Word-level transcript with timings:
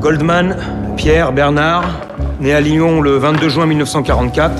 Goldman, 0.00 0.56
Pierre 0.96 1.30
Bernard, 1.30 1.84
né 2.40 2.54
à 2.54 2.60
Lyon 2.60 3.02
le 3.02 3.18
22 3.18 3.48
juin 3.50 3.66
1944. 3.66 4.50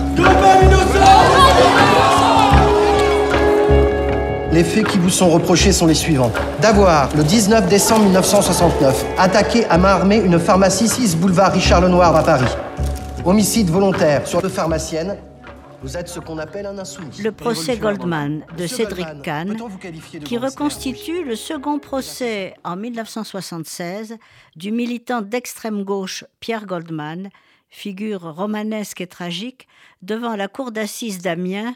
Les 4.53 4.63
faits 4.63 4.87
qui 4.87 4.99
vous 4.99 5.09
sont 5.09 5.31
reprochés 5.31 5.73
sont 5.73 5.87
les 5.87 5.95
suivants. 5.95 6.31
D'avoir, 6.61 7.09
le 7.17 7.23
19 7.23 7.69
décembre 7.69 8.05
1969, 8.05 9.07
attaqué 9.17 9.65
à 9.71 9.79
main 9.79 9.89
armée 9.89 10.21
une 10.23 10.39
pharmacie 10.39 10.89
6 10.89 11.17
boulevard 11.17 11.53
Richard 11.53 11.81
Lenoir 11.81 12.15
à 12.15 12.23
Paris. 12.23 12.55
Homicide 13.25 13.71
volontaire 13.71 14.27
sur 14.27 14.43
deux 14.43 14.49
pharmaciennes. 14.51 15.17
Vous 15.83 15.97
êtes 15.97 16.09
ce 16.09 16.21
qu'on 16.21 16.39
appelle 16.39 16.67
un 16.67 16.79
insoumis. 16.79 17.23
Le 17.23 17.33
procès 17.33 17.79
Goldman 17.79 18.45
de 18.57 18.63
Monsieur 18.63 18.77
Cédric 18.77 19.07
Goldman, 19.07 19.23
Kahn, 19.23 20.23
qui 20.25 20.37
reconstitue 20.37 21.25
le 21.25 21.37
second 21.37 21.79
procès 21.79 22.55
en 22.65 22.77
1976 22.77 24.19
du 24.57 24.73
militant 24.73 25.23
d'extrême 25.23 25.85
gauche 25.85 26.25
Pierre 26.39 26.67
Goldman, 26.67 27.31
figure 27.71 28.35
romanesque 28.35 29.01
et 29.01 29.07
tragique, 29.07 29.69
devant 30.03 30.37
la 30.37 30.49
cour 30.49 30.71
d'assises 30.71 31.21
d'Amiens 31.21 31.75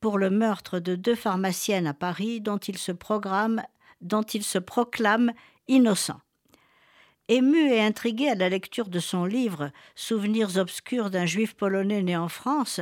pour 0.00 0.18
le 0.18 0.30
meurtre 0.30 0.80
de 0.80 0.96
deux 0.96 1.14
pharmaciennes 1.14 1.86
à 1.86 1.94
Paris 1.94 2.40
dont 2.40 2.58
il 2.58 2.76
se 2.76 2.92
programme, 2.92 3.62
dont 4.00 4.22
il 4.22 4.42
se 4.42 4.58
proclame 4.58 5.32
innocent. 5.68 6.20
Ému 7.28 7.70
et 7.72 7.80
intrigué 7.80 8.28
à 8.28 8.34
la 8.34 8.50
lecture 8.50 8.88
de 8.88 8.98
son 8.98 9.24
livre 9.24 9.70
Souvenirs 9.94 10.58
obscurs 10.58 11.08
d'un 11.08 11.24
juif 11.24 11.54
polonais 11.54 12.02
né 12.02 12.16
en 12.16 12.28
France, 12.28 12.80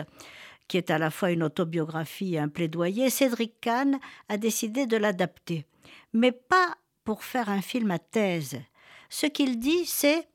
qui 0.72 0.78
est 0.78 0.90
à 0.90 0.96
la 0.96 1.10
fois 1.10 1.32
une 1.32 1.42
autobiographie 1.42 2.36
et 2.36 2.38
un 2.38 2.48
plaidoyer, 2.48 3.10
Cédric 3.10 3.60
Kahn 3.60 3.98
a 4.30 4.38
décidé 4.38 4.86
de 4.86 4.96
l'adapter. 4.96 5.66
Mais 6.14 6.32
pas 6.32 6.78
pour 7.04 7.24
faire 7.24 7.50
un 7.50 7.60
film 7.60 7.90
à 7.90 7.98
thèse. 7.98 8.58
Ce 9.10 9.26
qu'il 9.26 9.58
dit, 9.58 9.84
c'est 9.84 10.26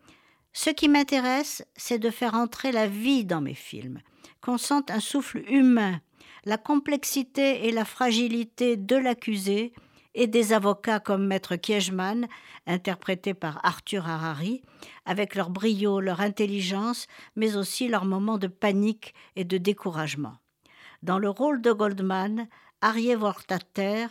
Ce 0.54 0.70
qui 0.70 0.90
m'intéresse, 0.90 1.66
c'est 1.76 1.98
de 1.98 2.12
faire 2.12 2.36
entrer 2.36 2.72
la 2.72 2.86
vie 2.86 3.26
dans 3.26 3.42
mes 3.42 3.56
films, 3.56 4.00
qu'on 4.40 4.60
sente 4.60 4.92
un 4.92 5.00
souffle 5.00 5.44
humain, 5.52 6.02
la 6.46 6.60
complexité 6.60 7.68
et 7.68 7.72
la 7.72 7.84
fragilité 7.84 8.78
de 8.78 8.96
l'accusé 8.96 9.74
et 10.18 10.26
des 10.26 10.52
avocats 10.52 11.00
comme 11.00 11.28
Maître 11.28 11.56
Kiechman, 11.56 12.28
interprété 12.66 13.36
par 13.36 13.64
Arthur 13.64 14.10
Harari, 14.10 14.64
avec 15.06 15.36
leur 15.36 15.52
brio, 15.52 16.00
leur 16.00 16.22
intelligence, 16.22 17.06
mais 17.36 17.56
aussi 17.56 17.88
leurs 17.88 18.04
moments 18.04 18.40
de 18.40 18.48
panique 18.48 19.14
et 19.36 19.44
de 19.44 19.60
découragement. 19.60 20.34
Dans 21.04 21.20
le 21.20 21.30
rôle 21.30 21.62
de 21.62 21.72
Goldman, 21.72 22.48
Arié 22.82 23.16
Vortater 23.16 24.08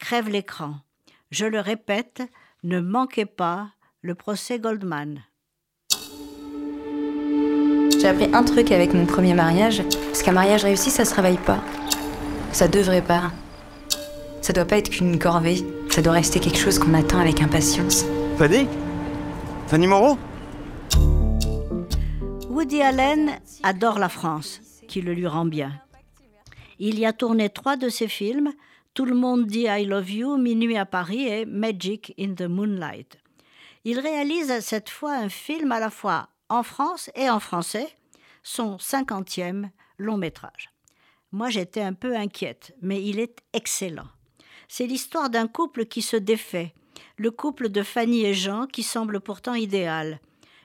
crève 0.00 0.28
l'écran. 0.28 0.74
Je 1.30 1.46
le 1.46 1.60
répète, 1.60 2.22
ne 2.64 2.80
manquez 2.80 3.26
pas 3.26 3.68
le 4.02 4.16
procès 4.16 4.58
Goldman. 4.58 5.22
J'ai 8.00 8.08
appris 8.08 8.28
un 8.34 8.42
truc 8.42 8.72
avec 8.72 8.92
mon 8.92 9.06
premier 9.06 9.34
mariage, 9.34 9.84
parce 10.06 10.24
qu'un 10.24 10.32
mariage 10.32 10.64
réussi, 10.64 10.90
ça 10.90 11.04
se 11.04 11.14
réveille 11.14 11.38
pas. 11.38 11.62
Ça 12.50 12.66
devrait 12.66 13.02
pas. 13.02 13.30
Ça 14.44 14.52
doit 14.52 14.66
pas 14.66 14.76
être 14.76 14.90
qu'une 14.90 15.18
corvée. 15.18 15.64
Ça 15.88 16.02
doit 16.02 16.12
rester 16.12 16.38
quelque 16.38 16.58
chose 16.58 16.78
qu'on 16.78 16.92
attend 16.92 17.18
avec 17.18 17.40
impatience. 17.40 18.04
Fanny? 18.36 18.68
Fanny 19.68 19.86
Moreau? 19.86 20.18
Woody 22.50 22.82
Allen 22.82 23.40
adore 23.62 23.98
la 23.98 24.10
France, 24.10 24.60
qui 24.86 25.00
le 25.00 25.14
lui 25.14 25.26
rend 25.26 25.46
bien. 25.46 25.72
Il 26.78 26.98
y 26.98 27.06
a 27.06 27.14
tourné 27.14 27.48
trois 27.48 27.78
de 27.78 27.88
ses 27.88 28.06
films, 28.06 28.52
Tout 28.92 29.06
le 29.06 29.14
monde 29.14 29.46
dit 29.46 29.64
I 29.66 29.86
love 29.86 30.10
you, 30.10 30.36
Minuit 30.36 30.76
à 30.76 30.84
Paris 30.84 31.26
et 31.26 31.46
Magic 31.46 32.12
in 32.20 32.34
the 32.34 32.42
Moonlight. 32.42 33.16
Il 33.86 33.98
réalise 33.98 34.60
cette 34.60 34.90
fois 34.90 35.14
un 35.14 35.30
film 35.30 35.72
à 35.72 35.80
la 35.80 35.88
fois 35.88 36.28
en 36.50 36.62
France 36.62 37.10
et 37.14 37.30
en 37.30 37.40
français, 37.40 37.88
son 38.42 38.78
cinquantième 38.78 39.70
long 39.96 40.18
métrage. 40.18 40.68
Moi 41.32 41.48
j'étais 41.48 41.80
un 41.80 41.94
peu 41.94 42.14
inquiète, 42.14 42.76
mais 42.82 43.02
il 43.02 43.20
est 43.20 43.38
excellent. 43.54 44.08
C'est 44.68 44.86
l'histoire 44.86 45.30
d'un 45.30 45.46
couple 45.46 45.86
qui 45.86 46.02
se 46.02 46.16
défait, 46.16 46.74
le 47.16 47.30
couple 47.30 47.68
de 47.68 47.82
Fanny 47.82 48.24
et 48.24 48.34
Jean 48.34 48.66
qui 48.66 48.82
semble 48.82 49.20
pourtant 49.20 49.54
idéal. 49.54 50.20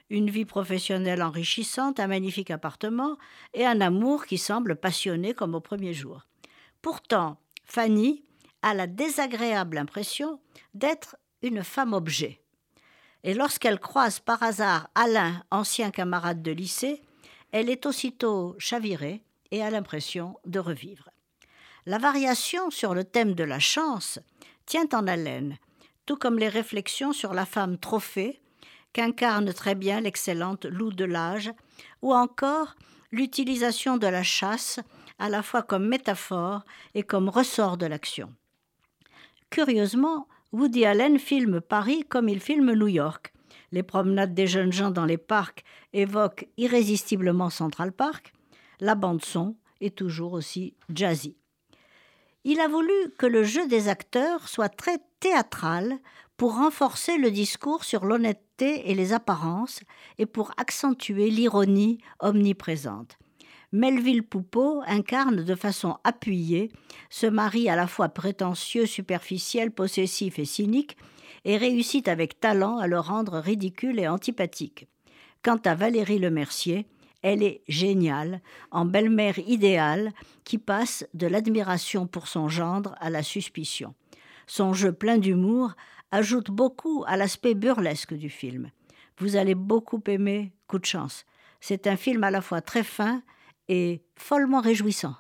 Une 0.10 0.30
vie 0.30 0.46
professionnelle 0.46 1.22
enrichissante, 1.22 2.00
un 2.00 2.08
magnifique 2.08 2.50
appartement 2.50 3.18
et 3.54 3.66
un 3.66 3.80
amour 3.82 4.26
qui 4.26 4.38
semble 4.38 4.76
passionné 4.76 5.34
comme 5.34 5.54
au 5.54 5.60
premier 5.60 5.94
jour. 5.94 6.26
Pourtant, 6.82 7.38
Fanny 7.66 8.24
a 8.62 8.74
la 8.74 8.88
désagréable 8.88 9.78
impression 9.78 10.40
d'être 10.74 11.16
une 11.42 11.64
femme 11.64 11.94
objet. 11.94 12.42
Et 13.24 13.34
lorsqu'elle 13.34 13.80
croise 13.80 14.20
par 14.20 14.42
hasard 14.42 14.90
Alain, 14.96 15.44
ancien 15.52 15.92
camarade 15.92 16.42
de 16.42 16.52
lycée, 16.52 17.02
elle 17.52 17.70
est 17.70 17.86
aussitôt 17.86 18.56
chavirée 18.58 19.24
et 19.52 19.62
a 19.62 19.70
l'impression 19.70 20.38
de 20.46 20.60
revivre. 20.60 21.10
La 21.86 21.98
variation 21.98 22.70
sur 22.70 22.94
le 22.94 23.04
thème 23.04 23.34
de 23.34 23.44
la 23.44 23.60
chance 23.60 24.20
tient 24.66 24.88
en 24.94 25.08
haleine, 25.08 25.58
tout 26.06 26.18
comme 26.18 26.40
les 26.40 26.50
réflexions 26.50 27.14
sur 27.14 27.34
la 27.34 27.46
femme 27.46 27.78
trophée 27.78 28.42
qu'incarne 28.94 29.54
très 29.54 29.76
bien 29.76 30.02
l'excellente 30.02 30.66
Lou 30.66 30.92
Delage, 30.92 31.52
ou 32.02 32.14
encore 32.14 32.76
l'utilisation 33.12 33.98
de 33.98 34.08
la 34.08 34.24
chasse 34.24 34.80
à 35.20 35.30
la 35.30 35.44
fois 35.44 35.62
comme 35.62 35.88
métaphore 35.88 36.64
et 36.96 37.04
comme 37.04 37.30
ressort 37.30 37.78
de 37.78 37.86
l'action. 37.86 38.34
Curieusement, 39.50 40.28
Woody 40.52 40.86
Allen 40.86 41.20
filme 41.20 41.62
Paris 41.62 42.06
comme 42.08 42.30
il 42.30 42.40
filme 42.40 42.74
New 42.74 42.88
York. 42.88 43.34
Les 43.72 43.84
promenades 43.84 44.34
des 44.34 44.48
jeunes 44.48 44.72
gens 44.72 44.92
dans 44.92 45.06
les 45.06 45.18
parcs 45.18 45.64
évoquent 45.94 46.48
irrésistiblement 46.58 47.50
Central 47.50 47.92
Park. 47.92 48.34
La 48.80 48.96
bande-son 48.96 49.56
est 49.82 49.96
toujours 49.96 50.34
aussi 50.34 50.76
jazzy. 50.94 51.39
Il 52.46 52.60
a 52.62 52.68
voulu 52.68 52.94
que 53.18 53.26
le 53.26 53.44
jeu 53.44 53.68
des 53.68 53.90
acteurs 53.90 54.48
soit 54.48 54.70
très 54.70 54.98
théâtral 55.20 56.00
pour 56.38 56.56
renforcer 56.56 57.18
le 57.18 57.32
discours 57.32 57.84
sur 57.84 58.06
l'honnêteté 58.06 58.90
et 58.90 58.96
les 58.96 59.12
apparences 59.12 59.82
et 60.18 60.26
pour 60.26 60.52
accentuer 60.58 61.30
l'ironie 61.30 62.00
omniprésente. 62.20 63.18
Melville 63.72 64.24
Poupeau 64.24 64.82
incarne 64.88 65.44
de 65.44 65.56
façon 65.56 65.98
appuyée 66.04 66.72
ce 67.10 67.28
mari 67.28 67.70
à 67.70 67.76
la 67.76 67.88
fois 67.88 68.10
prétentieux, 68.10 68.86
superficiel, 68.86 69.72
possessif 69.72 70.40
et 70.40 70.46
cynique, 70.46 70.98
et 71.46 71.58
réussit 71.58 72.08
avec 72.08 72.40
talent 72.40 72.80
à 72.80 72.88
le 72.88 73.00
rendre 73.00 73.38
ridicule 73.38 74.00
et 74.00 74.08
antipathique. 74.08 74.88
Quant 75.44 75.60
à 75.66 75.76
Valérie 75.76 76.20
Lemercier, 76.20 76.88
elle 77.22 77.44
est 77.44 77.62
géniale, 77.68 78.41
en 78.72 78.85
belle-mère 78.85 79.40
idéale, 79.40 80.13
qui 80.44 80.57
passe 80.57 81.06
de 81.13 81.28
l'admiration 81.28 82.07
pour 82.07 82.28
son 82.28 82.47
gendre 82.47 82.96
à 83.00 83.09
la 83.09 83.24
suspicion. 83.24 83.94
Son 84.47 84.74
jeu 84.74 84.91
plein 84.91 85.18
d'humour 85.18 85.74
ajoute 86.12 86.50
beaucoup 86.50 87.03
à 87.07 87.18
l'aspect 87.18 87.53
burlesque 87.53 88.13
du 88.13 88.30
film. 88.30 88.72
Vous 89.18 89.35
allez 89.35 89.56
beaucoup 89.56 90.02
aimer 90.07 90.53
Coup 90.68 90.80
de 90.80 90.85
chance. 90.85 91.25
C'est 91.59 91.88
un 91.88 91.97
film 91.97 92.24
à 92.24 92.31
la 92.31 92.41
fois 92.41 92.62
très 92.62 92.84
fin 92.84 93.22
et 93.68 94.03
follement 94.16 94.62
réjouissant. 94.62 95.16